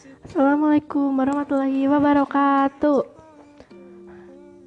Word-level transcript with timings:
Assalamualaikum 0.00 1.12
warahmatullahi 1.12 1.84
wabarakatuh. 1.84 3.04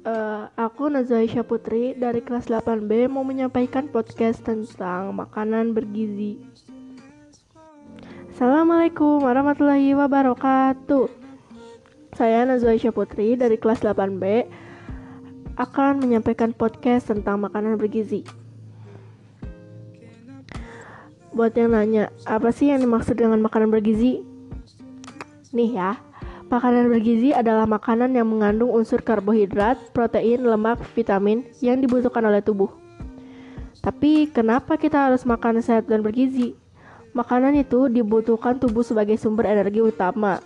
Uh, 0.06 0.46
aku 0.54 0.86
Nazwa 0.86 1.26
Aisyah 1.26 1.42
Putri 1.42 1.90
dari 1.98 2.22
kelas 2.22 2.46
8B 2.46 3.10
mau 3.10 3.26
menyampaikan 3.26 3.90
podcast 3.90 4.46
tentang 4.46 5.10
makanan 5.10 5.74
bergizi. 5.74 6.38
Assalamualaikum 8.30 9.26
warahmatullahi 9.26 9.98
wabarakatuh. 9.98 11.10
Saya 12.14 12.46
Nazwa 12.46 12.70
Aisyah 12.70 12.94
Putri 12.94 13.34
dari 13.34 13.58
kelas 13.58 13.82
8B 13.82 14.46
akan 15.58 15.98
menyampaikan 15.98 16.54
podcast 16.54 17.10
tentang 17.10 17.42
makanan 17.42 17.74
bergizi. 17.74 18.22
Buat 21.34 21.58
yang 21.58 21.74
nanya, 21.74 22.14
apa 22.22 22.54
sih 22.54 22.70
yang 22.70 22.78
dimaksud 22.78 23.18
dengan 23.18 23.42
makanan 23.42 23.74
bergizi? 23.74 24.33
Nih 25.54 25.78
ya, 25.78 26.02
makanan 26.50 26.90
bergizi 26.90 27.30
adalah 27.30 27.62
makanan 27.62 28.10
yang 28.10 28.26
mengandung 28.26 28.74
unsur 28.74 28.98
karbohidrat, 28.98 29.78
protein, 29.94 30.42
lemak, 30.42 30.82
vitamin 30.98 31.46
yang 31.62 31.78
dibutuhkan 31.78 32.26
oleh 32.26 32.42
tubuh. 32.42 32.74
Tapi 33.78 34.26
kenapa 34.34 34.74
kita 34.74 35.06
harus 35.06 35.22
makan 35.22 35.62
sehat 35.62 35.86
dan 35.86 36.02
bergizi? 36.02 36.58
Makanan 37.14 37.54
itu 37.54 37.86
dibutuhkan 37.86 38.58
tubuh 38.58 38.82
sebagai 38.82 39.14
sumber 39.14 39.46
energi 39.46 39.78
utama. 39.78 40.42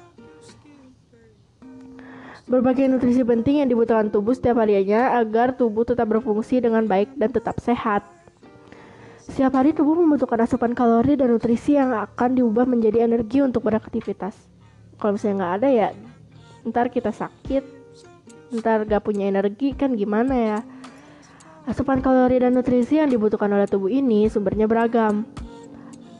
Berbagai 2.45 2.85
nutrisi 2.93 3.25
penting 3.25 3.65
yang 3.65 3.69
dibutuhkan 3.73 4.13
tubuh 4.13 4.37
setiap 4.37 4.61
harinya 4.61 5.17
agar 5.17 5.57
tubuh 5.57 5.89
tetap 5.89 6.05
berfungsi 6.13 6.61
dengan 6.61 6.85
baik 6.85 7.17
dan 7.17 7.33
tetap 7.33 7.57
sehat. 7.65 8.05
Setiap 9.25 9.57
hari 9.57 9.73
tubuh 9.73 9.97
membutuhkan 9.97 10.45
asupan 10.45 10.77
kalori 10.77 11.17
dan 11.17 11.33
nutrisi 11.33 11.81
yang 11.81 11.97
akan 11.97 12.37
diubah 12.37 12.69
menjadi 12.69 13.09
energi 13.09 13.41
untuk 13.41 13.65
beraktivitas. 13.65 14.58
Kalau 14.99 15.15
misalnya 15.15 15.37
nggak 15.39 15.55
ada 15.63 15.69
ya, 15.71 15.89
ntar 16.67 16.91
kita 16.91 17.15
sakit, 17.15 17.65
ntar 18.59 18.83
gak 18.85 19.07
punya 19.07 19.31
energi 19.31 19.73
kan 19.79 19.95
gimana 19.95 20.35
ya? 20.35 20.59
Asupan 21.71 22.03
kalori 22.03 22.43
dan 22.43 22.59
nutrisi 22.59 22.99
yang 22.99 23.09
dibutuhkan 23.09 23.53
oleh 23.53 23.71
tubuh 23.71 23.93
ini 23.93 24.27
sumbernya 24.27 24.67
beragam, 24.67 25.29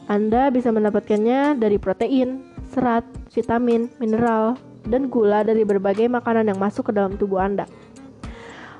anda 0.09 0.49
bisa 0.49 0.73
mendapatkannya 0.73 1.61
dari 1.61 1.77
protein, 1.77 2.41
serat, 2.73 3.05
vitamin, 3.29 3.93
mineral, 4.01 4.57
dan 4.89 5.05
gula 5.05 5.45
dari 5.45 5.61
berbagai 5.61 6.09
makanan 6.09 6.49
yang 6.49 6.57
masuk 6.57 6.89
ke 6.89 6.91
dalam 6.97 7.13
tubuh 7.13 7.37
Anda. 7.37 7.69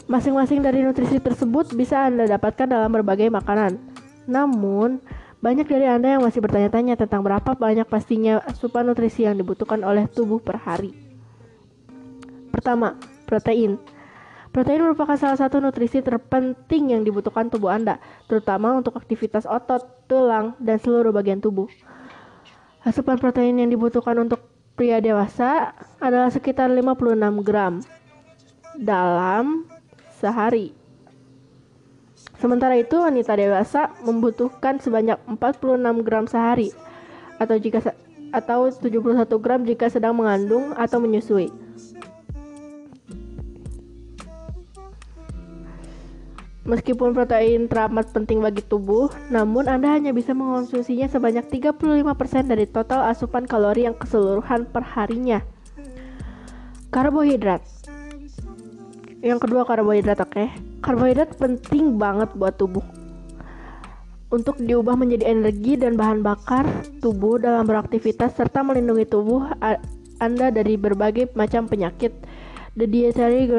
Masing-masing 0.09 0.65
dari 0.65 0.81
nutrisi 0.81 1.21
tersebut 1.21 1.77
bisa 1.77 2.09
Anda 2.09 2.25
dapatkan 2.25 2.65
dalam 2.65 2.89
berbagai 2.89 3.29
makanan. 3.29 3.77
Namun, 4.25 4.97
banyak 5.39 5.71
dari 5.71 5.87
Anda 5.87 6.19
yang 6.19 6.23
masih 6.27 6.43
bertanya-tanya 6.43 6.99
tentang 6.99 7.23
berapa 7.23 7.55
banyak 7.55 7.87
pastinya 7.87 8.43
asupan 8.43 8.91
nutrisi 8.91 9.23
yang 9.23 9.39
dibutuhkan 9.39 9.79
oleh 9.87 10.03
tubuh 10.11 10.43
per 10.43 10.59
hari. 10.59 10.91
Pertama, 12.51 12.99
protein. 13.23 13.79
Protein 14.51 14.81
merupakan 14.83 15.15
salah 15.15 15.39
satu 15.39 15.63
nutrisi 15.63 16.03
terpenting 16.03 16.91
yang 16.91 17.07
dibutuhkan 17.07 17.47
tubuh 17.47 17.71
Anda, 17.71 18.01
terutama 18.27 18.75
untuk 18.75 18.99
aktivitas 18.99 19.47
otot, 19.47 20.09
tulang, 20.09 20.59
dan 20.59 20.81
seluruh 20.81 21.15
bagian 21.15 21.39
tubuh. 21.39 21.71
Asupan 22.83 23.21
protein 23.21 23.61
yang 23.63 23.71
dibutuhkan 23.71 24.17
untuk 24.19 24.43
pria 24.75 24.99
dewasa 24.99 25.75
adalah 25.99 26.31
sekitar 26.31 26.67
56 26.71 27.47
gram 27.47 27.83
dalam 28.75 29.67
sehari. 30.19 30.78
Sementara 32.39 32.79
itu, 32.79 32.95
wanita 32.95 33.35
dewasa 33.35 33.91
membutuhkan 34.07 34.79
sebanyak 34.79 35.19
46 35.27 36.07
gram 36.07 36.23
sehari 36.23 36.71
atau 37.35 37.55
jika 37.59 37.91
atau 38.31 38.71
71 38.71 39.43
gram 39.43 39.61
jika 39.67 39.91
sedang 39.91 40.15
mengandung 40.15 40.71
atau 40.77 41.03
menyusui. 41.03 41.51
Meskipun 46.69 47.17
protein 47.17 47.65
teramat 47.65 48.13
penting 48.13 48.45
bagi 48.45 48.61
tubuh, 48.61 49.09
namun 49.33 49.65
Anda 49.65 49.97
hanya 49.97 50.13
bisa 50.13 50.37
mengonsumsinya 50.37 51.09
sebanyak 51.09 51.49
35% 51.49 52.45
dari 52.45 52.69
total 52.69 53.09
asupan 53.09 53.49
kalori 53.49 53.89
yang 53.89 53.97
keseluruhan 53.97 54.69
perharinya. 54.69 55.41
Karbohidrat. 56.93 57.65
Yang 59.25 59.49
kedua 59.49 59.65
karbohidrat, 59.65 60.21
oke. 60.21 60.29
Okay? 60.29 60.68
Karbohidrat 60.79 61.35
penting 61.35 61.99
banget 61.99 62.31
buat 62.39 62.55
tubuh. 62.55 62.83
Untuk 64.29 64.61
diubah 64.61 64.93
menjadi 64.93 65.33
energi 65.33 65.73
dan 65.73 65.97
bahan 65.97 66.21
bakar 66.21 66.61
tubuh 67.01 67.41
dalam 67.41 67.65
beraktivitas 67.65 68.37
serta 68.37 68.61
melindungi 68.61 69.09
tubuh 69.09 69.49
Anda 70.21 70.53
dari 70.53 70.77
berbagai 70.77 71.33
macam 71.33 71.65
penyakit. 71.65 72.13
The 72.77 72.85
Dietary 72.85 73.49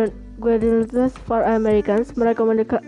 Guidelines 0.41 1.13
for 1.27 1.43
Americans 1.45 2.15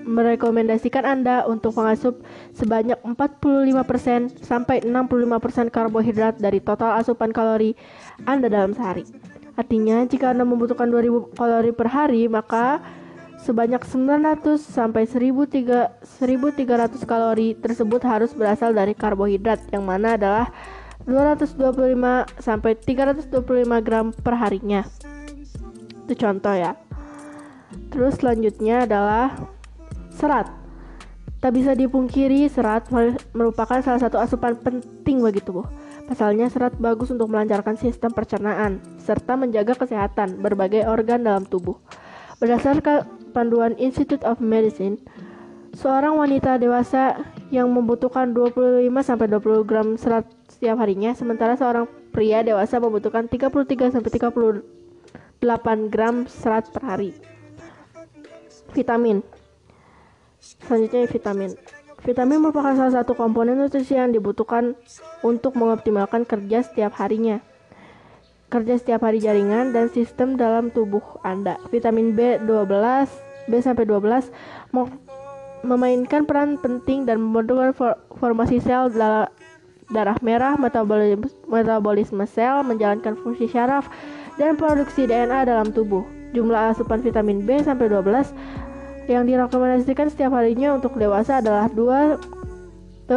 merekomendasikan 0.06 1.04
Anda 1.04 1.44
untuk 1.44 1.75
mengasup 1.76 2.22
sebanyak 2.54 2.97
45% 3.04 4.41
sampai 4.41 4.81
65% 4.87 5.69
karbohidrat 5.69 6.38
dari 6.38 6.62
total 6.62 7.03
asupan 7.03 7.34
kalori 7.34 7.75
Anda 8.25 8.47
dalam 8.49 8.72
sehari. 8.72 9.04
Artinya, 9.59 10.06
jika 10.09 10.32
Anda 10.32 10.49
membutuhkan 10.49 10.88
2000 10.88 11.37
kalori 11.37 11.75
per 11.76 11.91
hari, 11.93 12.25
maka 12.31 12.81
sebanyak 13.42 13.82
900 13.82 14.62
sampai 14.62 15.03
1300 15.03 15.98
kalori 17.03 17.58
tersebut 17.58 18.00
harus 18.06 18.30
berasal 18.32 18.70
dari 18.70 18.94
karbohidrat 18.94 19.58
yang 19.75 19.82
mana 19.82 20.14
adalah 20.14 20.54
225 21.03 21.58
sampai 22.38 22.78
325 22.78 23.82
gram 23.82 24.14
per 24.14 24.34
harinya. 24.38 24.86
Itu 26.06 26.14
contoh 26.14 26.54
ya. 26.54 26.78
Terus 27.91 28.22
selanjutnya 28.22 28.86
adalah 28.86 29.34
serat. 30.14 30.47
Tak 31.42 31.58
bisa 31.58 31.75
dipungkiri 31.75 32.47
serat 32.47 32.86
merupakan 33.34 33.82
salah 33.82 33.98
satu 33.98 34.22
asupan 34.22 34.54
penting 34.62 35.19
bagi 35.19 35.42
tubuh. 35.42 35.66
Pasalnya 36.06 36.47
serat 36.47 36.78
bagus 36.78 37.10
untuk 37.10 37.26
melancarkan 37.26 37.75
sistem 37.75 38.14
pencernaan 38.14 38.78
serta 39.02 39.34
menjaga 39.34 39.75
kesehatan 39.75 40.38
berbagai 40.38 40.86
organ 40.86 41.26
dalam 41.26 41.42
tubuh. 41.42 41.75
Berdasarkan 42.38 43.21
panduan 43.32 43.72
Institute 43.81 44.20
of 44.28 44.38
Medicine, 44.38 45.00
seorang 45.72 46.20
wanita 46.20 46.60
dewasa 46.60 47.16
yang 47.48 47.72
membutuhkan 47.72 48.37
25 48.37 48.93
sampai 49.00 49.26
20 49.32 49.65
gram 49.65 49.88
serat 49.97 50.28
setiap 50.48 50.76
harinya, 50.78 51.16
sementara 51.16 51.56
seorang 51.56 51.88
pria 52.12 52.44
dewasa 52.44 52.76
membutuhkan 52.76 53.26
33 53.26 53.97
sampai 53.97 54.10
38 54.12 55.88
gram 55.88 56.28
serat 56.28 56.69
per 56.70 56.82
hari. 56.84 57.10
Vitamin. 58.76 59.25
Selanjutnya 60.38 61.09
vitamin. 61.09 61.50
Vitamin 62.03 62.43
merupakan 62.43 62.75
salah 62.75 63.03
satu 63.03 63.14
komponen 63.14 63.54
nutrisi 63.54 63.94
yang 63.94 64.10
dibutuhkan 64.10 64.75
untuk 65.22 65.54
mengoptimalkan 65.54 66.26
kerja 66.26 66.66
setiap 66.66 66.99
harinya. 66.99 67.38
Kerja 68.52 68.76
setiap 68.76 69.08
hari 69.08 69.16
jaringan 69.16 69.72
dan 69.72 69.88
sistem 69.88 70.36
dalam 70.36 70.68
tubuh 70.68 71.00
Anda. 71.24 71.56
Vitamin 71.72 72.12
B12, 72.12 72.68
B 73.48 73.52
sampai 73.64 73.88
12 73.88 74.28
memainkan 75.64 76.28
peran 76.28 76.60
penting 76.60 77.08
dan 77.08 77.16
membentuk 77.16 77.56
formasi 78.20 78.60
sel 78.60 78.92
darah 78.92 80.20
merah, 80.20 80.60
metabolisme, 80.60 82.28
sel, 82.28 82.60
menjalankan 82.60 83.16
fungsi 83.24 83.48
syaraf, 83.48 83.88
dan 84.36 84.60
produksi 84.60 85.08
DNA 85.08 85.48
dalam 85.48 85.72
tubuh. 85.72 86.04
Jumlah 86.36 86.76
asupan 86.76 87.00
vitamin 87.00 87.48
B 87.48 87.56
sampai 87.64 87.88
12 87.88 88.36
yang 89.08 89.24
direkomendasikan 89.24 90.12
setiap 90.12 90.36
harinya 90.36 90.76
untuk 90.76 91.00
dewasa 91.00 91.40
adalah 91.40 91.72
2,4 91.72 93.16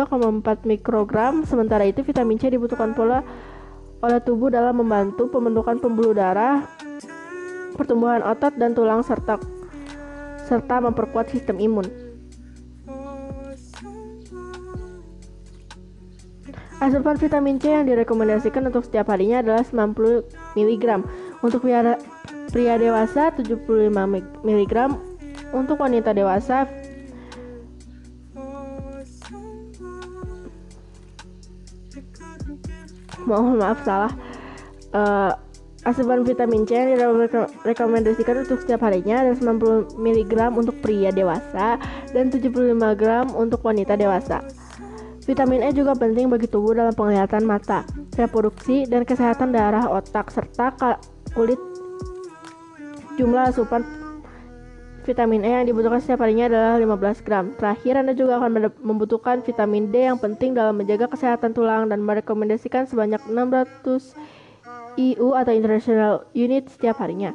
mikrogram. 0.64 1.44
Sementara 1.44 1.84
itu 1.84 2.08
vitamin 2.08 2.40
C 2.40 2.48
dibutuhkan 2.48 2.96
pula 2.96 3.20
oleh 4.06 4.22
tubuh 4.22 4.54
dalam 4.54 4.78
membantu 4.78 5.26
pembentukan 5.34 5.82
pembuluh 5.82 6.14
darah, 6.14 6.70
pertumbuhan 7.74 8.22
otot 8.22 8.54
dan 8.54 8.78
tulang 8.78 9.02
serta 9.02 9.42
serta 10.46 10.78
memperkuat 10.78 11.34
sistem 11.34 11.58
imun. 11.58 11.90
Asupan 16.78 17.18
vitamin 17.18 17.58
C 17.58 17.74
yang 17.74 17.90
direkomendasikan 17.90 18.70
untuk 18.70 18.86
setiap 18.86 19.10
harinya 19.10 19.42
adalah 19.42 19.64
90 19.66 20.54
mg. 20.54 20.86
Untuk 21.42 21.66
pria 21.66 22.76
dewasa 22.78 23.34
75 23.34 23.66
mg, 24.46 24.74
untuk 25.56 25.78
wanita 25.82 26.14
dewasa 26.14 26.70
mohon 33.30 33.58
maaf 33.60 33.82
salah 33.84 34.14
uh, 34.94 35.34
asupan 35.86 36.26
vitamin 36.26 36.66
C 36.66 36.74
yang 36.74 36.98
direkomendasikan 37.62 38.42
untuk 38.42 38.66
setiap 38.66 38.90
harinya 38.90 39.22
ada 39.22 39.38
90 39.38 40.02
mg 40.02 40.34
untuk 40.58 40.76
pria 40.82 41.14
dewasa 41.14 41.78
dan 42.10 42.34
75 42.34 42.74
gram 42.98 43.30
untuk 43.38 43.62
wanita 43.62 43.94
dewasa. 43.94 44.42
Vitamin 45.26 45.66
E 45.66 45.74
juga 45.74 45.98
penting 45.98 46.30
bagi 46.30 46.46
tubuh 46.46 46.78
dalam 46.78 46.94
penglihatan 46.94 47.50
mata, 47.50 47.82
reproduksi, 48.14 48.86
dan 48.86 49.02
kesehatan 49.02 49.54
darah 49.54 49.90
otak, 49.90 50.30
serta 50.30 50.74
kulit. 51.34 51.58
Jumlah 53.18 53.50
asupan 53.50 54.05
vitamin 55.06 55.46
E 55.46 55.54
yang 55.54 55.70
dibutuhkan 55.70 56.02
setiap 56.02 56.26
harinya 56.26 56.50
adalah 56.50 56.82
15 56.82 57.22
gram. 57.22 57.54
Terakhir, 57.56 57.94
Anda 58.02 58.18
juga 58.18 58.42
akan 58.42 58.74
membutuhkan 58.82 59.46
vitamin 59.46 59.94
D 59.94 60.10
yang 60.10 60.18
penting 60.18 60.58
dalam 60.58 60.82
menjaga 60.82 61.06
kesehatan 61.06 61.54
tulang 61.54 61.88
dan 61.94 62.02
merekomendasikan 62.02 62.90
sebanyak 62.90 63.22
600 63.30 64.18
IU 64.98 65.38
atau 65.38 65.54
International 65.54 66.26
Unit 66.34 66.66
setiap 66.74 66.98
harinya. 66.98 67.32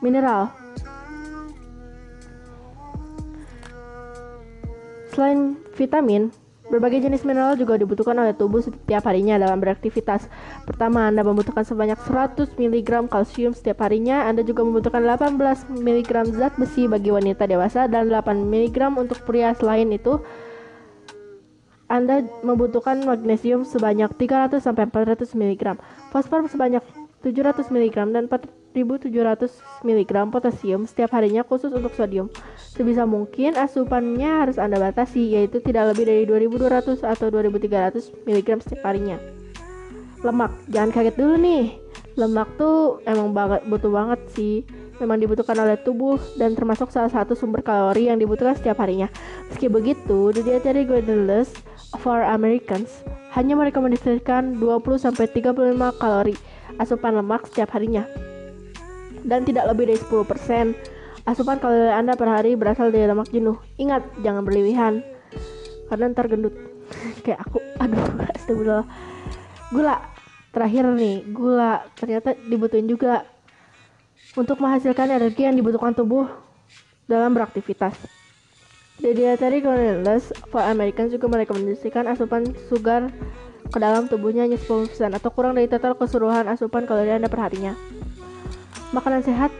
Mineral 0.00 0.48
Selain 5.12 5.58
vitamin, 5.74 6.30
Berbagai 6.68 7.00
jenis 7.00 7.24
mineral 7.24 7.56
juga 7.56 7.80
dibutuhkan 7.80 8.12
oleh 8.12 8.36
tubuh 8.36 8.60
setiap 8.60 9.08
harinya 9.08 9.40
dalam 9.40 9.56
beraktivitas. 9.56 10.28
Pertama, 10.68 11.08
Anda 11.08 11.24
membutuhkan 11.24 11.64
sebanyak 11.64 11.96
100 12.04 12.60
mg 12.60 13.08
kalsium 13.08 13.56
setiap 13.56 13.80
harinya. 13.88 14.28
Anda 14.28 14.44
juga 14.44 14.68
membutuhkan 14.68 15.00
18 15.00 15.80
mg 15.80 16.12
zat 16.36 16.60
besi 16.60 16.84
bagi 16.84 17.08
wanita 17.08 17.48
dewasa 17.48 17.88
dan 17.88 18.12
8 18.12 18.44
mg 18.44 19.00
untuk 19.00 19.16
pria. 19.24 19.56
Selain 19.56 19.88
itu, 19.88 20.20
Anda 21.88 22.20
membutuhkan 22.44 23.00
magnesium 23.00 23.64
sebanyak 23.64 24.12
300 24.20 24.60
sampai 24.60 24.92
400 24.92 25.32
mg, 25.32 25.80
fosfor 26.12 26.44
sebanyak 26.52 26.84
700 27.28 27.68
mg 27.68 27.96
dan 28.14 28.24
1700 28.24 29.84
mg 29.84 30.12
potasium 30.32 30.88
setiap 30.88 31.12
harinya 31.12 31.44
khusus 31.44 31.68
untuk 31.68 31.92
sodium. 31.92 32.32
Sebisa 32.56 33.04
mungkin 33.04 33.58
asupannya 33.58 34.48
harus 34.48 34.56
Anda 34.56 34.80
batasi, 34.80 35.36
yaitu 35.36 35.60
tidak 35.60 35.92
lebih 35.92 36.08
dari 36.08 36.22
2200 36.24 37.04
atau 37.04 37.26
2300 37.28 38.24
mg 38.24 38.48
setiap 38.64 38.82
harinya. 38.88 39.20
Lemak, 40.24 40.52
jangan 40.72 40.90
kaget 40.90 41.14
dulu 41.14 41.34
nih. 41.38 41.64
Lemak 42.18 42.48
tuh 42.58 42.98
emang 43.06 43.30
banget 43.30 43.62
butuh 43.70 43.92
banget 43.92 44.20
sih. 44.34 44.66
Memang 44.98 45.22
dibutuhkan 45.22 45.54
oleh 45.54 45.78
tubuh 45.78 46.18
dan 46.34 46.58
termasuk 46.58 46.90
salah 46.90 47.06
satu 47.06 47.38
sumber 47.38 47.62
kalori 47.62 48.10
yang 48.10 48.18
dibutuhkan 48.18 48.58
setiap 48.58 48.82
harinya. 48.82 49.06
Meski 49.46 49.70
begitu, 49.70 50.34
the 50.34 50.42
dietary 50.42 50.82
guidelines 50.82 51.54
for 51.96 52.20
Americans 52.20 53.00
hanya 53.32 53.56
merekomendasikan 53.56 54.60
20 54.60 55.00
sampai 55.00 55.24
35 55.32 55.78
kalori 55.96 56.36
asupan 56.76 57.16
lemak 57.16 57.48
setiap 57.48 57.72
harinya 57.72 58.04
dan 59.26 59.42
tidak 59.44 59.68
lebih 59.72 59.92
dari 59.92 59.98
10%. 60.00 61.28
Asupan 61.28 61.60
kalori 61.60 61.92
Anda 61.92 62.16
per 62.16 62.28
hari 62.32 62.56
berasal 62.56 62.88
dari 62.88 63.04
lemak 63.04 63.28
jenuh. 63.28 63.60
Ingat, 63.76 64.00
jangan 64.24 64.42
berlebihan. 64.48 65.04
Karena 65.92 66.08
ntar 66.12 66.32
gendut. 66.32 66.56
Kayak 67.24 67.44
aku, 67.44 67.60
aduh, 67.76 68.04
astagfirullah. 68.36 68.86
Gula, 69.68 69.96
terakhir 70.56 70.88
nih, 70.96 71.28
gula 71.28 71.84
ternyata 71.92 72.32
dibutuhin 72.48 72.88
juga 72.88 73.28
untuk 74.32 74.56
menghasilkan 74.64 75.12
energi 75.12 75.44
yang 75.44 75.52
dibutuhkan 75.52 75.92
tubuh 75.92 76.24
dalam 77.04 77.36
beraktivitas. 77.36 78.17
Dietary 78.98 79.62
Guidelines 79.62 80.34
for 80.50 80.58
Americans 80.58 81.14
juga 81.14 81.30
merekomendasikan 81.30 82.10
asupan 82.10 82.50
sugar 82.66 83.14
ke 83.70 83.78
dalam 83.78 84.10
tubuhnya 84.10 84.42
hanya 84.42 84.58
10% 84.58 84.90
atau 85.14 85.30
kurang 85.30 85.54
dari 85.54 85.70
total 85.70 85.94
keseluruhan 85.94 86.50
asupan 86.50 86.82
kalori 86.82 87.14
Anda 87.14 87.30
perharinya. 87.30 87.78
Makanan 88.90 89.22
sehat 89.22 89.54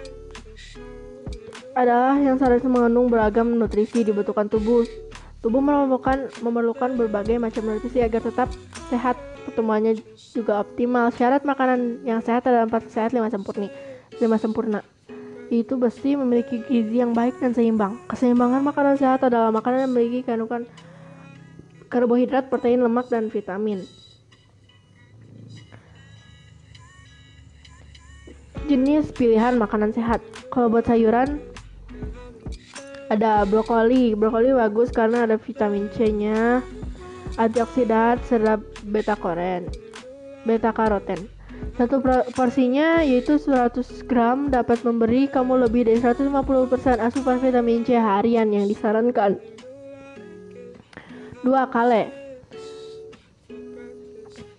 adalah 1.78 2.18
yang 2.18 2.34
seharusnya 2.40 2.66
mengandung 2.66 3.06
beragam 3.06 3.54
nutrisi 3.54 4.02
dibutuhkan 4.02 4.50
tubuh. 4.50 4.82
Tubuh 5.38 5.62
memerlukan 5.62 6.34
memerlukan 6.42 6.98
berbagai 6.98 7.38
macam 7.38 7.62
nutrisi 7.70 8.02
agar 8.02 8.24
tetap 8.26 8.50
sehat. 8.90 9.14
Pertumbuhannya 9.46 10.02
juga 10.34 10.66
optimal. 10.66 11.14
Syarat 11.14 11.46
makanan 11.46 12.02
yang 12.02 12.18
sehat 12.20 12.42
adalah 12.44 12.66
empat 12.66 12.90
sehat 12.90 13.14
lima 13.14 13.30
sempurna. 13.30 13.70
Lima 14.18 14.36
sempurna. 14.36 14.82
Itu 15.48 15.80
besi 15.80 16.14
memiliki 16.14 16.60
gizi 16.68 17.00
yang 17.00 17.16
baik 17.16 17.40
dan 17.40 17.56
seimbang. 17.56 17.96
Keseimbangan 18.08 18.60
makanan 18.60 18.96
sehat 19.00 19.24
adalah 19.24 19.48
makanan 19.48 19.88
yang 19.88 19.92
memiliki 19.96 20.20
kandungan 20.28 20.68
karbohidrat, 21.88 22.52
protein, 22.52 22.84
lemak, 22.84 23.08
dan 23.08 23.32
vitamin. 23.32 23.82
jenis 28.68 29.08
pilihan 29.16 29.56
makanan 29.56 29.96
sehat. 29.96 30.20
Kalau 30.52 30.68
buat 30.68 30.84
sayuran 30.84 31.40
ada 33.08 33.42
brokoli. 33.48 34.12
Brokoli 34.12 34.52
bagus 34.52 34.92
karena 34.92 35.24
ada 35.24 35.40
vitamin 35.40 35.88
C-nya, 35.96 36.60
antioksidan 37.40 38.20
serta 38.28 38.60
beta 38.84 39.16
koren, 39.16 39.64
beta 40.44 40.70
karoten. 40.76 41.37
Satu 41.78 42.02
porsinya 42.34 43.06
yaitu 43.06 43.38
100 43.38 44.02
gram 44.10 44.50
dapat 44.50 44.82
memberi 44.82 45.30
kamu 45.30 45.62
lebih 45.62 45.86
dari 45.86 46.02
150% 46.02 46.26
asupan 46.98 47.38
vitamin 47.38 47.86
C 47.86 47.94
harian 47.94 48.50
yang 48.50 48.66
disarankan. 48.66 49.38
Dua 51.46 51.70
kale 51.70 52.10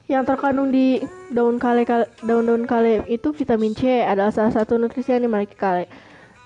yang 0.07 0.23
terkandung 0.23 0.71
di 0.71 1.03
daun 1.35 1.59
kale, 1.59 1.83
daun-daun 2.23 2.63
kale 2.63 3.03
itu 3.11 3.35
vitamin 3.35 3.75
C 3.75 3.99
adalah 3.99 4.31
salah 4.31 4.55
satu 4.55 4.79
nutrisi 4.79 5.11
yang 5.11 5.27
dimiliki 5.27 5.59
kale. 5.59 5.91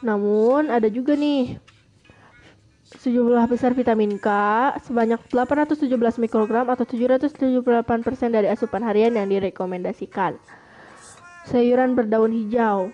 Namun 0.02 0.74
ada 0.74 0.90
juga 0.90 1.14
nih 1.14 1.62
sejumlah 2.98 3.46
besar 3.46 3.78
vitamin 3.78 4.18
K 4.18 4.28
sebanyak 4.90 5.22
817 5.30 5.86
mikrogram 6.18 6.66
atau 6.66 6.82
778% 6.82 7.30
dari 8.34 8.50
asupan 8.50 8.82
harian 8.82 9.14
yang 9.14 9.30
direkomendasikan. 9.30 10.34
Sayuran 11.48 11.96
berdaun 11.96 12.32
hijau. 12.32 12.92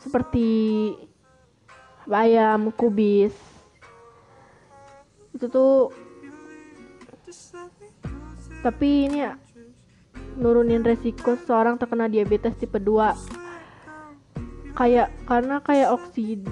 Seperti 0.00 0.48
bayam, 2.08 2.72
kubis. 2.74 3.36
Itu 5.32 5.48
tuh 5.48 5.74
tapi 8.62 9.10
ini 9.10 9.26
ya, 9.26 9.34
nurunin 10.38 10.86
resiko 10.86 11.34
seorang 11.34 11.74
terkena 11.82 12.06
diabetes 12.06 12.54
tipe 12.54 12.78
2 12.78 13.42
kayak 14.78 15.12
karena 15.28 15.58
kayak 15.60 15.92
oksid 15.98 16.46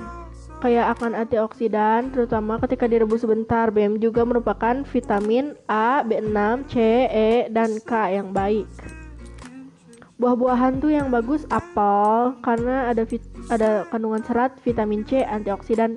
kayak 0.60 0.92
akan 0.98 1.16
antioksidan 1.16 2.12
terutama 2.12 2.60
ketika 2.60 2.84
direbus 2.84 3.24
sebentar. 3.24 3.72
BM 3.72 3.96
juga 3.96 4.28
merupakan 4.28 4.84
vitamin 4.84 5.56
A, 5.64 6.04
B6, 6.04 6.68
C, 6.68 6.74
E, 7.08 7.48
dan 7.48 7.80
K 7.80 8.20
yang 8.20 8.28
baik 8.36 8.68
buah-buahan 10.20 10.84
tuh 10.84 10.92
yang 10.92 11.08
bagus 11.08 11.48
apel 11.48 12.36
karena 12.44 12.92
ada 12.92 13.08
vit 13.08 13.24
ada 13.48 13.88
kandungan 13.88 14.20
serat, 14.20 14.52
vitamin 14.60 15.00
C, 15.08 15.24
antioksidan 15.24 15.96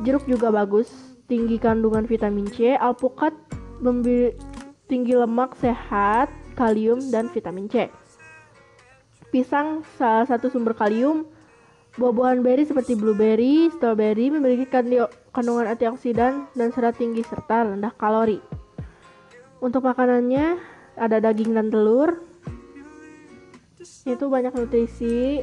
jeruk 0.00 0.24
juga 0.24 0.48
bagus 0.48 0.88
tinggi 1.28 1.60
kandungan 1.60 2.08
vitamin 2.08 2.48
C 2.48 2.72
alpukat 2.72 3.36
tinggi 4.88 5.16
lemak 5.16 5.56
sehat, 5.60 6.32
kalium, 6.56 7.00
dan 7.12 7.28
vitamin 7.32 7.68
C. 7.68 7.92
Pisang 9.32 9.84
salah 9.96 10.28
satu 10.28 10.52
sumber 10.52 10.76
kalium. 10.76 11.24
Buah-buahan 11.92 12.40
beri 12.40 12.64
seperti 12.64 12.96
blueberry, 12.96 13.68
strawberry 13.68 14.32
memiliki 14.32 14.64
kandungan 15.32 15.68
antioksidan 15.68 16.48
dan 16.56 16.68
serat 16.72 16.96
tinggi 16.96 17.20
serta 17.20 17.68
rendah 17.68 17.92
kalori. 18.00 18.40
Untuk 19.60 19.84
makanannya 19.84 20.56
ada 20.96 21.20
daging 21.20 21.52
dan 21.52 21.68
telur. 21.68 22.31
Itu 24.06 24.30
banyak 24.30 24.54
nutrisi. 24.54 25.42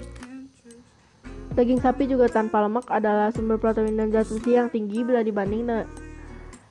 Daging 1.53 1.81
sapi 1.81 2.07
juga 2.07 2.29
tanpa 2.29 2.63
lemak 2.63 2.87
adalah 2.87 3.33
sumber 3.33 3.59
protein 3.59 3.97
dan 3.97 4.13
zat 4.13 4.29
besi 4.29 4.55
yang 4.55 4.69
tinggi 4.71 5.03
bila 5.03 5.25
dibanding 5.25 5.67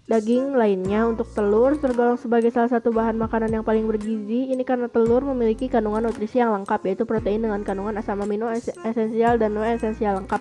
Daging 0.08 0.56
lainnya 0.56 1.04
untuk 1.04 1.28
telur 1.36 1.76
tergolong 1.76 2.16
sebagai 2.16 2.48
salah 2.48 2.72
satu 2.72 2.88
bahan 2.88 3.20
makanan 3.20 3.60
yang 3.60 3.64
paling 3.66 3.84
bergizi. 3.84 4.48
Ini 4.48 4.64
karena 4.64 4.88
telur 4.88 5.20
memiliki 5.20 5.68
kandungan 5.68 6.08
nutrisi 6.08 6.40
yang 6.40 6.56
lengkap 6.56 6.80
yaitu 6.88 7.04
protein 7.04 7.44
dengan 7.44 7.60
kandungan 7.60 8.00
asam 8.00 8.24
amino 8.24 8.48
esensial 8.88 9.36
dan 9.36 9.52
non 9.52 9.68
esensial 9.68 10.24
lengkap, 10.24 10.40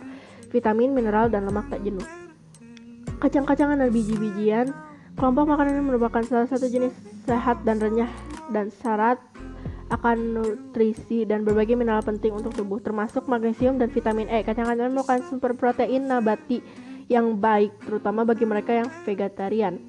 vitamin, 0.55 0.95
mineral, 0.95 1.27
dan 1.27 1.43
lemak 1.43 1.67
tak 1.67 1.83
jenuh. 1.83 2.07
Kacang-kacangan 3.19 3.75
dan 3.75 3.91
biji-bijian 3.91 4.71
Kelompok 5.17 5.49
makanan 5.49 5.81
ini 5.81 5.85
merupakan 5.89 6.21
salah 6.21 6.45
satu 6.45 6.69
jenis 6.69 6.93
sehat 7.25 7.65
dan 7.65 7.81
renyah 7.81 8.13
dan 8.53 8.69
syarat 8.69 9.17
akan 9.87 10.35
nutrisi 10.35 11.23
dan 11.23 11.47
berbagai 11.47 11.79
mineral 11.79 12.03
penting 12.03 12.35
untuk 12.35 12.51
tubuh 12.51 12.83
termasuk 12.83 13.23
magnesium 13.31 13.79
dan 13.79 13.87
vitamin 13.87 14.27
E. 14.27 14.43
Kacang-kacangan 14.43 14.91
merupakan 14.91 15.21
sumber 15.27 15.55
protein 15.55 16.11
nabati 16.11 16.59
yang 17.07 17.39
baik, 17.39 17.71
terutama 17.87 18.27
bagi 18.27 18.43
mereka 18.43 18.75
yang 18.83 18.89
vegetarian. 19.07 19.79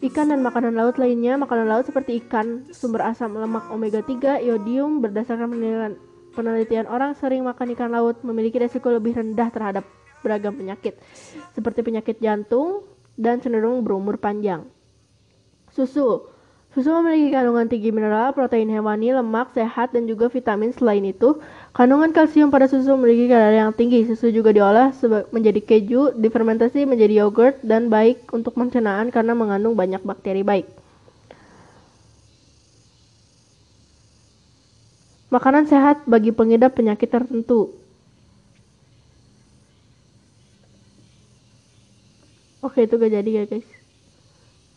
Ikan 0.00 0.32
dan 0.32 0.40
makanan 0.40 0.72
laut 0.72 0.96
lainnya, 0.96 1.36
makanan 1.36 1.68
laut 1.68 1.84
seperti 1.84 2.24
ikan, 2.24 2.64
sumber 2.72 3.04
asam 3.04 3.36
lemak 3.36 3.68
omega 3.68 4.00
3, 4.00 4.40
iodium, 4.40 5.04
berdasarkan 5.04 5.52
penelitian, 5.52 5.92
penelitian 6.32 6.86
orang 6.88 7.12
sering 7.12 7.44
makan 7.44 7.76
ikan 7.76 7.92
laut 7.92 8.16
memiliki 8.24 8.56
resiko 8.56 8.88
lebih 8.88 9.12
rendah 9.12 9.52
terhadap 9.52 9.84
beragam 10.24 10.56
penyakit, 10.56 10.96
seperti 11.52 11.84
penyakit 11.84 12.16
jantung, 12.16 12.88
dan 13.20 13.44
cenderung 13.44 13.84
berumur 13.84 14.16
panjang. 14.16 14.64
Susu 15.68 16.24
Susu 16.70 16.94
memiliki 17.02 17.34
kandungan 17.34 17.66
tinggi 17.66 17.90
mineral, 17.90 18.30
protein 18.30 18.70
hewani, 18.70 19.10
lemak, 19.10 19.50
sehat, 19.58 19.90
dan 19.90 20.06
juga 20.06 20.30
vitamin. 20.30 20.70
Selain 20.70 21.02
itu, 21.02 21.42
kandungan 21.74 22.14
kalsium 22.14 22.54
pada 22.54 22.70
susu 22.70 22.94
memiliki 22.94 23.26
kadar 23.26 23.50
yang 23.50 23.74
tinggi. 23.74 24.06
Susu 24.06 24.30
juga 24.30 24.54
diolah 24.54 24.94
menjadi 25.34 25.58
keju, 25.58 26.14
difermentasi 26.14 26.86
menjadi 26.86 27.26
yogurt, 27.26 27.58
dan 27.66 27.90
baik 27.90 28.30
untuk 28.30 28.54
pencernaan 28.54 29.10
karena 29.10 29.34
mengandung 29.34 29.74
banyak 29.74 29.98
bakteri 30.06 30.46
baik. 30.46 30.70
Makanan 35.34 35.66
sehat 35.66 36.06
bagi 36.06 36.30
pengidap 36.30 36.78
penyakit 36.78 37.10
tertentu. 37.10 37.74
Oke, 42.62 42.86
itu 42.86 42.94
gak 42.94 43.10
jadi 43.10 43.30
ya 43.42 43.44
guys. 43.50 43.68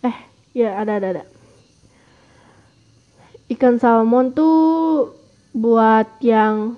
Eh, 0.01 0.17
ya 0.57 0.69
ada 0.81 0.97
ada 0.97 1.07
ada 1.13 1.32
ikan 3.53 3.77
salmon 3.77 4.33
tuh 4.33 5.13
buat 5.53 6.09
yang 6.25 6.77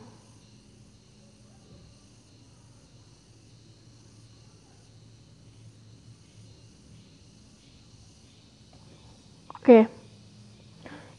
Oke. 9.66 9.90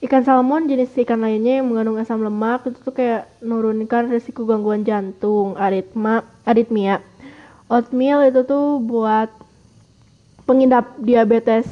Ikan 0.06 0.22
salmon 0.22 0.70
jenis 0.70 0.94
ikan 1.02 1.18
lainnya 1.18 1.58
yang 1.58 1.66
mengandung 1.66 1.98
asam 1.98 2.22
lemak 2.22 2.62
itu 2.70 2.78
tuh 2.78 2.94
kayak 2.94 3.26
menurunkan 3.42 4.06
risiko 4.06 4.46
gangguan 4.46 4.86
jantung, 4.86 5.58
aritma, 5.58 6.22
aritmia. 6.46 7.02
Oatmeal 7.66 8.22
itu 8.30 8.46
tuh 8.46 8.78
buat 8.78 9.34
pengidap 10.46 10.94
diabetes. 11.02 11.66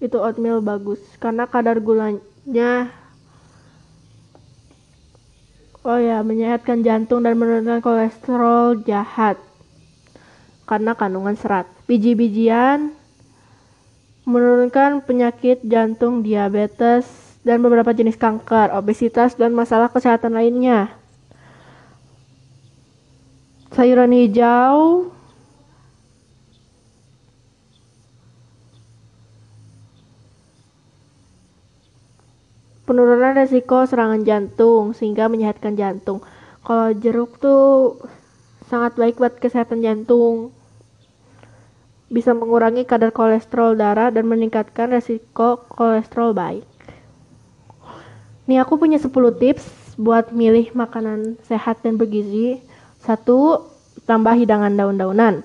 Itu 0.00 0.24
oatmeal 0.24 0.64
bagus 0.64 1.02
karena 1.20 1.44
kadar 1.44 1.76
gulanya 1.84 2.88
Oh 5.86 5.98
ya, 5.98 6.26
menyehatkan 6.26 6.82
jantung 6.82 7.22
dan 7.22 7.38
menurunkan 7.38 7.78
kolesterol 7.78 8.82
jahat 8.82 9.38
karena 10.68 10.92
kandungan 10.98 11.38
serat. 11.38 11.64
Biji-bijian 11.86 12.92
menurunkan 14.28 15.00
penyakit 15.06 15.64
jantung, 15.64 16.20
diabetes, 16.20 17.06
dan 17.46 17.64
beberapa 17.64 17.94
jenis 17.96 18.20
kanker, 18.20 18.76
obesitas, 18.76 19.38
dan 19.40 19.56
masalah 19.56 19.88
kesehatan 19.88 20.36
lainnya. 20.36 20.92
Sayuran 23.72 24.12
hijau 24.12 25.08
penurunan 32.88 33.36
resiko 33.36 33.84
serangan 33.84 34.24
jantung 34.24 34.96
sehingga 34.96 35.28
menyehatkan 35.28 35.76
jantung. 35.76 36.24
Kalau 36.64 36.96
jeruk 36.96 37.36
tuh 37.36 38.00
sangat 38.72 38.96
baik 38.96 39.20
buat 39.20 39.36
kesehatan 39.36 39.84
jantung. 39.84 40.56
Bisa 42.08 42.32
mengurangi 42.32 42.88
kadar 42.88 43.12
kolesterol 43.12 43.76
darah 43.76 44.08
dan 44.08 44.24
meningkatkan 44.24 44.88
resiko 44.88 45.60
kolesterol 45.68 46.32
baik. 46.32 46.64
Nih 48.48 48.64
aku 48.64 48.80
punya 48.80 48.96
10 48.96 49.12
tips 49.12 49.68
buat 50.00 50.32
milih 50.32 50.72
makanan 50.72 51.36
sehat 51.44 51.84
dan 51.84 52.00
bergizi. 52.00 52.64
Satu, 53.04 53.68
tambah 54.08 54.32
hidangan 54.32 54.72
daun-daunan. 54.72 55.44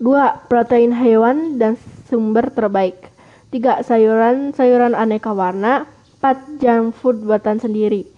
Dua, 0.00 0.40
protein 0.48 0.96
hewan 0.96 1.60
dan 1.60 1.76
sumber 2.08 2.48
terbaik. 2.48 3.12
Tiga, 3.52 3.84
sayuran-sayuran 3.84 4.96
aneka 4.96 5.30
warna. 5.36 5.93
4 6.24 6.56
junk 6.56 6.96
food 6.96 7.20
buatan 7.20 7.60
sendiri. 7.60 8.08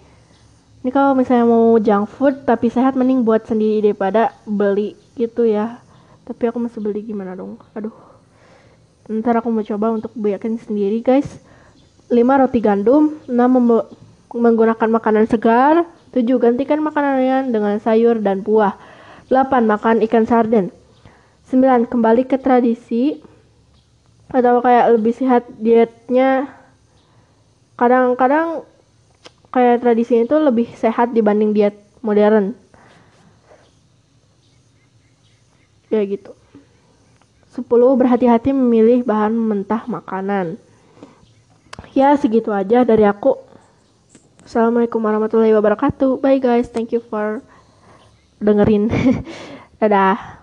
Ini 0.86 0.94
kalau 0.94 1.18
misalnya 1.18 1.42
mau 1.42 1.74
junk 1.82 2.06
food 2.06 2.46
tapi 2.46 2.70
sehat 2.70 2.94
mending 2.94 3.26
buat 3.26 3.42
sendiri 3.50 3.90
daripada 3.90 4.30
beli 4.46 4.94
gitu 5.18 5.42
ya. 5.42 5.82
Tapi 6.22 6.46
aku 6.46 6.62
masih 6.62 6.78
beli 6.78 7.02
gimana 7.02 7.34
dong? 7.34 7.58
Aduh. 7.74 7.90
Ntar 9.10 9.42
aku 9.42 9.50
mau 9.50 9.66
coba 9.66 9.90
untuk 9.90 10.14
bikin 10.14 10.54
sendiri 10.62 11.02
guys. 11.02 11.42
5 12.06 12.14
roti 12.22 12.62
gandum 12.62 13.18
6 13.26 13.34
menggunakan 14.30 14.86
makanan 14.86 15.26
segar 15.26 15.82
7 16.14 16.22
gantikan 16.38 16.78
makanan 16.78 17.50
dengan 17.50 17.82
sayur 17.82 18.22
dan 18.22 18.46
buah 18.46 18.78
8 19.26 19.66
makan 19.66 20.06
ikan 20.06 20.22
sarden 20.22 20.70
9 21.50 21.90
kembali 21.90 22.30
ke 22.30 22.38
tradisi 22.38 23.18
atau 24.30 24.62
kayak 24.62 24.94
lebih 24.94 25.18
sehat 25.18 25.50
dietnya 25.58 26.55
kadang-kadang 27.76 28.64
kayak 29.52 29.84
tradisi 29.84 30.24
itu 30.24 30.36
lebih 30.36 30.68
sehat 30.76 31.12
dibanding 31.12 31.52
diet 31.52 31.76
modern. 32.00 32.56
Ya 35.92 36.02
gitu. 36.04 36.34
10 37.56 37.64
berhati-hati 37.72 38.52
memilih 38.52 39.00
bahan 39.00 39.32
mentah 39.32 39.88
makanan. 39.88 40.60
Ya 41.96 42.12
segitu 42.20 42.52
aja 42.52 42.84
dari 42.84 43.08
aku. 43.08 43.40
Assalamualaikum 44.44 45.00
warahmatullahi 45.00 45.56
wabarakatuh. 45.56 46.20
Bye 46.20 46.36
guys. 46.36 46.68
Thank 46.68 46.92
you 46.92 47.00
for 47.00 47.40
dengerin. 48.44 48.92
Dadah 49.80 50.35